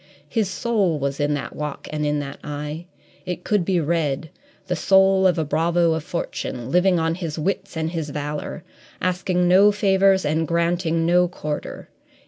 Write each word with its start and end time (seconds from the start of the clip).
His 0.27 0.49
soul 0.49 0.97
was 0.97 1.19
in 1.19 1.35
that 1.35 1.55
walk 1.55 1.87
and 1.91 2.03
in 2.07 2.17
that 2.21 2.39
eye; 2.43 2.87
it 3.23 3.43
could 3.43 3.63
be 3.63 3.79
read 3.79 4.31
the 4.65 4.75
soul 4.75 5.27
of 5.27 5.37
a 5.37 5.45
bravo 5.45 5.93
of 5.93 6.03
fortune, 6.03 6.71
living 6.71 6.97
on 6.97 7.13
his 7.13 7.37
wits 7.37 7.77
and 7.77 7.91
his 7.91 8.09
valour, 8.09 8.63
asking 8.99 9.47
no 9.47 9.71
favours 9.71 10.25
and 10.25 10.47
granting 10.47 11.05
no 11.05 11.27
quarter. 11.27 11.87